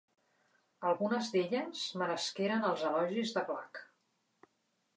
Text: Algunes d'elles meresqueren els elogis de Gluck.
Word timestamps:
Algunes 0.91 1.29
d'elles 1.35 1.83
meresqueren 2.03 2.67
els 2.73 2.87
elogis 2.89 3.37
de 3.39 3.47
Gluck. 3.51 3.85